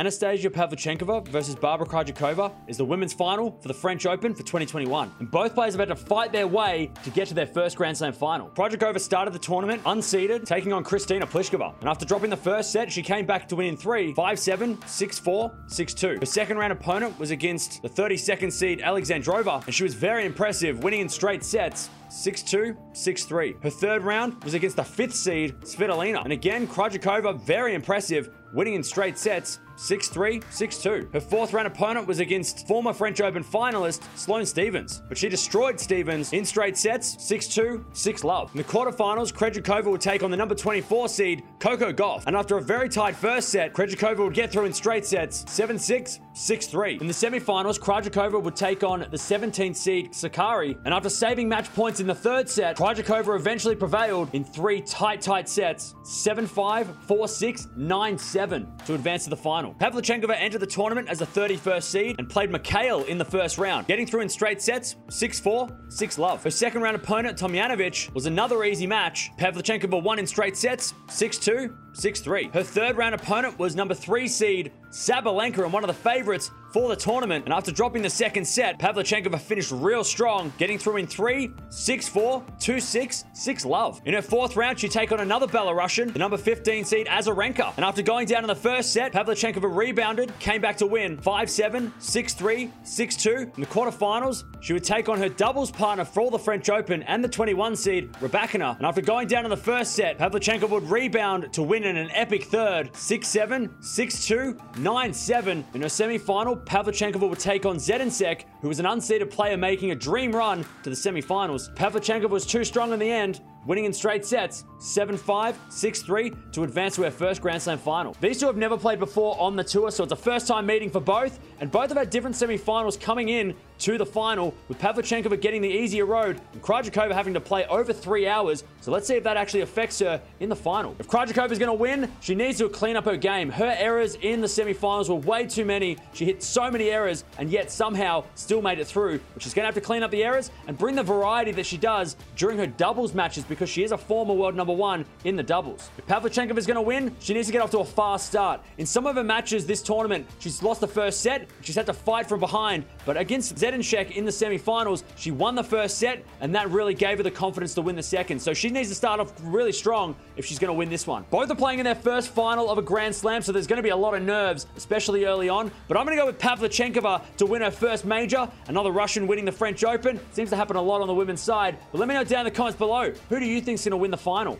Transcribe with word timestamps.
Anastasia 0.00 0.48
Pavlyuchenkova 0.48 1.28
versus 1.28 1.54
Barbara 1.54 1.86
Krejcikova 1.86 2.54
is 2.66 2.78
the 2.78 2.84
women's 2.86 3.12
final 3.12 3.58
for 3.60 3.68
the 3.68 3.74
French 3.74 4.06
Open 4.06 4.32
for 4.32 4.38
2021. 4.38 5.12
And 5.18 5.30
both 5.30 5.54
players 5.54 5.74
have 5.74 5.86
had 5.86 5.94
to 5.94 5.94
fight 5.94 6.32
their 6.32 6.46
way 6.46 6.90
to 7.04 7.10
get 7.10 7.28
to 7.28 7.34
their 7.34 7.46
first 7.46 7.76
Grand 7.76 7.98
Slam 7.98 8.14
final. 8.14 8.48
Krejcikova 8.48 8.98
started 8.98 9.34
the 9.34 9.38
tournament 9.38 9.84
unseeded, 9.84 10.46
taking 10.46 10.72
on 10.72 10.84
Kristina 10.84 11.24
Pliskova. 11.24 11.78
And 11.80 11.88
after 11.90 12.06
dropping 12.06 12.30
the 12.30 12.36
first 12.38 12.72
set, 12.72 12.90
she 12.90 13.02
came 13.02 13.26
back 13.26 13.46
to 13.50 13.56
win 13.56 13.66
in 13.66 13.76
three, 13.76 14.14
5-7, 14.14 14.78
6-4, 14.78 15.68
6-2. 15.68 16.20
Her 16.20 16.24
second 16.24 16.56
round 16.56 16.72
opponent 16.72 17.18
was 17.18 17.30
against 17.30 17.82
the 17.82 17.90
32nd 17.90 18.50
seed 18.50 18.80
Alexandrova, 18.80 19.66
and 19.66 19.74
she 19.74 19.82
was 19.82 19.92
very 19.92 20.24
impressive, 20.24 20.82
winning 20.82 21.00
in 21.00 21.10
straight 21.10 21.44
sets 21.44 21.90
6-2, 22.08 22.74
6-3. 22.92 23.62
Her 23.62 23.70
third 23.70 24.02
round 24.02 24.42
was 24.44 24.54
against 24.54 24.76
the 24.76 24.84
fifth 24.84 25.14
seed, 25.14 25.60
Svitolina. 25.60 26.24
And 26.24 26.32
again, 26.32 26.66
Krejcikova, 26.66 27.38
very 27.42 27.74
impressive, 27.74 28.30
winning 28.54 28.74
in 28.74 28.82
straight 28.82 29.18
sets 29.18 29.58
6-3, 29.80 30.42
6-2. 30.44 31.12
Her 31.12 31.20
fourth 31.20 31.54
round 31.54 31.66
opponent 31.66 32.06
was 32.06 32.20
against 32.20 32.68
former 32.68 32.92
French 32.92 33.20
Open 33.22 33.42
finalist 33.42 34.02
Sloane 34.14 34.44
Stevens, 34.44 35.02
but 35.08 35.16
she 35.16 35.28
destroyed 35.28 35.80
Stevens 35.80 36.34
in 36.34 36.44
straight 36.44 36.76
sets 36.76 37.16
6-2, 37.16 37.82
6-love. 37.92 38.50
In 38.52 38.58
the 38.58 38.64
quarterfinals, 38.64 39.32
Krejcikova 39.32 39.86
would 39.86 40.02
take 40.02 40.22
on 40.22 40.30
the 40.30 40.36
number 40.36 40.54
24 40.54 41.08
seed 41.08 41.42
Coco 41.60 41.92
Gauff, 41.92 42.24
and 42.26 42.36
after 42.36 42.58
a 42.58 42.62
very 42.62 42.90
tight 42.90 43.16
first 43.16 43.48
set, 43.48 43.72
Krejcikova 43.72 44.18
would 44.18 44.34
get 44.34 44.52
through 44.52 44.66
in 44.66 44.72
straight 44.74 45.06
sets 45.06 45.44
7-6, 45.44 46.20
6-3. 46.34 47.00
In 47.00 47.06
the 47.06 47.12
semifinals, 47.14 47.80
Krejcikova 47.80 48.42
would 48.42 48.56
take 48.56 48.84
on 48.84 49.00
the 49.00 49.16
17th 49.16 49.76
seed 49.76 50.12
Sakkari, 50.12 50.78
and 50.84 50.92
after 50.92 51.08
saving 51.08 51.48
match 51.48 51.72
points 51.74 52.00
in 52.00 52.06
the 52.06 52.14
third 52.14 52.50
set, 52.50 52.76
Krejcikova 52.76 53.34
eventually 53.34 53.76
prevailed 53.76 54.28
in 54.34 54.44
three 54.44 54.82
tight, 54.82 55.22
tight 55.22 55.48
sets 55.48 55.94
7-5, 56.04 56.86
4-6, 57.06 57.78
9-7 57.78 58.84
to 58.84 58.94
advance 58.94 59.24
to 59.24 59.30
the 59.30 59.36
final. 59.36 59.69
Pavlyuchenkova 59.78 60.36
entered 60.38 60.60
the 60.60 60.66
tournament 60.66 61.08
as 61.08 61.18
the 61.18 61.26
31st 61.26 61.82
seed 61.82 62.16
and 62.18 62.28
played 62.28 62.50
McHale 62.50 63.06
in 63.06 63.18
the 63.18 63.24
first 63.24 63.58
round, 63.58 63.86
getting 63.86 64.06
through 64.06 64.20
in 64.20 64.28
straight 64.28 64.60
sets 64.60 64.96
6-4, 65.08 65.88
6-love. 65.88 66.42
Her 66.42 66.50
second 66.50 66.82
round 66.82 66.96
opponent, 66.96 67.38
Tomljanovic, 67.38 68.12
was 68.14 68.26
another 68.26 68.64
easy 68.64 68.86
match. 68.86 69.30
Pavlyuchenkova 69.38 70.02
won 70.02 70.18
in 70.18 70.26
straight 70.26 70.56
sets 70.56 70.94
6-2, 71.08 71.89
6-3. 71.94 72.52
Her 72.54 72.62
third 72.62 72.96
round 72.96 73.14
opponent 73.14 73.58
was 73.58 73.76
number 73.76 73.94
3 73.94 74.28
seed 74.28 74.72
Sabalenka 74.90 75.62
and 75.62 75.72
one 75.72 75.84
of 75.84 75.88
the 75.88 75.94
favorites 75.94 76.50
for 76.72 76.88
the 76.88 76.96
tournament. 76.96 77.44
And 77.44 77.54
after 77.54 77.72
dropping 77.72 78.02
the 78.02 78.10
second 78.10 78.44
set, 78.44 78.78
Pavlyuchenkova 78.78 79.40
finished 79.40 79.72
real 79.72 80.04
strong, 80.04 80.52
getting 80.58 80.78
through 80.78 80.98
in 80.98 81.06
3, 81.06 81.48
6-4, 81.48 82.58
2-6, 82.58 83.24
6-love. 83.34 84.00
In 84.04 84.14
her 84.14 84.22
fourth 84.22 84.56
round, 84.56 84.78
she 84.78 84.88
take 84.88 85.12
on 85.12 85.20
another 85.20 85.46
Belarusian, 85.46 86.12
the 86.12 86.18
number 86.18 86.36
15 86.36 86.84
seed 86.84 87.06
Azarenka. 87.06 87.72
And 87.76 87.84
after 87.84 88.02
going 88.02 88.26
down 88.26 88.44
in 88.44 88.48
the 88.48 88.54
first 88.54 88.92
set, 88.92 89.12
Pavlyuchenkova 89.12 89.74
rebounded, 89.74 90.36
came 90.38 90.60
back 90.60 90.76
to 90.78 90.86
win 90.86 91.18
5-7, 91.18 91.92
6-3, 92.00 92.70
6-2. 92.84 93.54
In 93.56 93.60
the 93.60 93.66
quarterfinals, 93.66 94.44
she 94.60 94.72
would 94.72 94.84
take 94.84 95.08
on 95.08 95.18
her 95.18 95.28
doubles 95.28 95.70
partner 95.70 96.04
for 96.04 96.20
all 96.20 96.30
the 96.30 96.38
French 96.38 96.68
Open 96.68 97.02
and 97.04 97.22
the 97.22 97.28
21 97.28 97.76
seed 97.76 98.12
Rybakina. 98.14 98.76
And 98.76 98.86
after 98.86 99.00
going 99.00 99.28
down 99.28 99.44
in 99.44 99.50
the 99.50 99.56
first 99.56 99.92
set, 99.92 100.18
Pavlyuchenkova 100.18 100.70
would 100.70 100.90
rebound 100.90 101.52
to 101.52 101.62
win 101.62 101.79
in 101.84 101.96
an 101.96 102.10
epic 102.12 102.44
third 102.44 102.92
6-7, 102.92 103.68
6-2, 103.80 104.76
9-7. 104.76 105.64
In 105.74 105.82
her 105.82 105.88
semi-final, 105.88 106.56
Pavlyuchenkova 106.56 107.28
would 107.28 107.38
take 107.38 107.66
on 107.66 107.76
Zidansek, 107.76 108.44
who 108.60 108.68
was 108.68 108.80
an 108.80 108.86
unseeded 108.86 109.30
player 109.30 109.56
making 109.56 109.90
a 109.90 109.94
dream 109.94 110.32
run 110.32 110.64
to 110.82 110.90
the 110.90 110.96
semi-finals. 110.96 111.70
Pavlyuchenkova 111.70 112.30
was 112.30 112.46
too 112.46 112.64
strong 112.64 112.92
in 112.92 112.98
the 112.98 113.10
end, 113.10 113.40
winning 113.66 113.84
in 113.84 113.92
straight 113.92 114.24
sets 114.24 114.64
7-5, 114.80 115.54
6-3 115.68 116.52
to 116.52 116.64
advance 116.64 116.96
to 116.96 117.02
her 117.02 117.10
first 117.10 117.42
Grand 117.42 117.60
Slam 117.60 117.78
final. 117.78 118.16
These 118.20 118.40
two 118.40 118.46
have 118.46 118.56
never 118.56 118.78
played 118.78 118.98
before 118.98 119.38
on 119.38 119.54
the 119.54 119.62
tour, 119.62 119.90
so 119.90 120.04
it's 120.04 120.12
a 120.12 120.16
first 120.16 120.46
time 120.46 120.66
meeting 120.66 120.90
for 120.90 121.00
both, 121.00 121.38
and 121.60 121.70
both 121.70 121.90
have 121.90 121.98
had 121.98 122.10
different 122.10 122.34
semi-finals 122.34 122.96
coming 122.96 123.28
in 123.28 123.54
to 123.80 123.96
the 123.96 124.06
final, 124.06 124.54
with 124.68 124.78
Pavlyuchenkova 124.78 125.40
getting 125.40 125.62
the 125.62 125.68
easier 125.68 126.04
road 126.04 126.40
and 126.52 126.62
Krejcikova 126.62 127.12
having 127.12 127.32
to 127.34 127.40
play 127.40 127.64
over 127.66 127.92
three 127.92 128.28
hours. 128.28 128.62
So 128.82 128.92
let's 128.92 129.06
see 129.06 129.14
if 129.14 129.24
that 129.24 129.38
actually 129.38 129.62
affects 129.62 129.98
her 130.00 130.20
in 130.40 130.50
the 130.50 130.56
final. 130.56 130.94
If 130.98 131.08
Krejcikova 131.08 131.50
is 131.50 131.58
going 131.58 131.70
to 131.70 131.74
win, 131.74 132.10
she 132.20 132.34
needs 132.34 132.58
to 132.58 132.68
clean 132.68 132.96
up 132.96 133.06
her 133.06 133.16
game. 133.16 133.50
Her 133.50 133.74
errors 133.78 134.16
in 134.16 134.40
the 134.42 134.48
semi-finals 134.48 135.08
were 135.08 135.16
way 135.16 135.46
too 135.46 135.64
many. 135.64 135.96
She 136.12 136.26
hit 136.26 136.42
so 136.42 136.70
many 136.70 136.90
errors 136.90 137.24
and 137.38 137.50
yet 137.50 137.70
somehow 137.70 138.24
still 138.34 138.60
made 138.60 138.78
it 138.78 138.86
through, 138.86 139.20
which 139.34 139.46
is 139.46 139.54
going 139.54 139.62
to 139.62 139.66
have 139.66 139.74
to 139.74 139.80
clean 139.80 140.02
up 140.02 140.10
the 140.10 140.22
errors 140.24 140.50
and 140.66 140.76
bring 140.76 140.94
the 140.94 141.02
variety 141.02 141.52
that 141.52 141.64
she 141.64 141.78
does 141.78 142.16
during 142.36 142.58
her 142.58 142.66
doubles 142.66 143.14
matches 143.14 143.44
because 143.44 143.70
she 143.70 143.82
is 143.82 143.92
a 143.92 143.98
former 143.98 144.34
world 144.34 144.54
number 144.54 144.69
one 144.76 145.04
in 145.24 145.36
the 145.36 145.42
doubles. 145.42 145.90
If 145.98 146.06
Pavlyuchenkova 146.06 146.58
is 146.58 146.66
going 146.66 146.76
to 146.76 146.82
win, 146.82 147.14
she 147.20 147.34
needs 147.34 147.46
to 147.48 147.52
get 147.52 147.62
off 147.62 147.70
to 147.72 147.78
a 147.78 147.84
fast 147.84 148.26
start. 148.26 148.60
In 148.78 148.86
some 148.86 149.06
of 149.06 149.16
her 149.16 149.24
matches 149.24 149.66
this 149.66 149.82
tournament, 149.82 150.26
she's 150.38 150.62
lost 150.62 150.80
the 150.80 150.88
first 150.88 151.20
set, 151.20 151.48
she's 151.62 151.76
had 151.76 151.86
to 151.86 151.92
fight 151.92 152.28
from 152.28 152.40
behind, 152.40 152.84
but 153.04 153.16
against 153.16 153.56
Zidansek 153.56 154.12
in 154.12 154.24
the 154.24 154.30
semifinals, 154.30 155.04
she 155.16 155.30
won 155.30 155.54
the 155.54 155.64
first 155.64 155.98
set, 155.98 156.24
and 156.40 156.54
that 156.54 156.70
really 156.70 156.94
gave 156.94 157.18
her 157.18 157.22
the 157.22 157.30
confidence 157.30 157.74
to 157.74 157.82
win 157.82 157.96
the 157.96 158.02
second. 158.02 158.40
So 158.40 158.54
she 158.54 158.70
needs 158.70 158.88
to 158.88 158.94
start 158.94 159.20
off 159.20 159.32
really 159.42 159.72
strong 159.72 160.14
if 160.36 160.46
she's 160.46 160.58
going 160.58 160.68
to 160.68 160.74
win 160.74 160.88
this 160.88 161.06
one. 161.06 161.24
Both 161.30 161.50
are 161.50 161.54
playing 161.54 161.78
in 161.78 161.84
their 161.84 161.94
first 161.94 162.30
final 162.30 162.70
of 162.70 162.78
a 162.78 162.82
Grand 162.82 163.14
Slam, 163.14 163.42
so 163.42 163.52
there's 163.52 163.66
going 163.66 163.78
to 163.78 163.82
be 163.82 163.90
a 163.90 163.96
lot 163.96 164.14
of 164.14 164.22
nerves, 164.22 164.66
especially 164.76 165.24
early 165.24 165.48
on. 165.48 165.70
But 165.88 165.96
I'm 165.96 166.04
going 166.04 166.16
to 166.16 166.22
go 166.22 166.26
with 166.26 166.38
Pavlyuchenkova 166.38 167.36
to 167.38 167.46
win 167.46 167.62
her 167.62 167.70
first 167.70 168.04
major. 168.04 168.48
Another 168.68 168.90
Russian 168.90 169.26
winning 169.26 169.44
the 169.44 169.52
French 169.52 169.82
Open. 169.82 170.20
Seems 170.32 170.50
to 170.50 170.56
happen 170.56 170.76
a 170.76 170.82
lot 170.82 171.00
on 171.00 171.08
the 171.08 171.14
women's 171.14 171.40
side. 171.40 171.76
But 171.90 171.98
let 171.98 172.08
me 172.08 172.14
know 172.14 172.24
down 172.24 172.40
in 172.40 172.44
the 172.44 172.50
comments 172.50 172.78
below, 172.78 173.12
who 173.28 173.40
do 173.40 173.46
you 173.46 173.60
think's 173.60 173.84
going 173.84 173.90
to 173.90 173.96
win 173.96 174.10
the 174.10 174.16
final? 174.16 174.58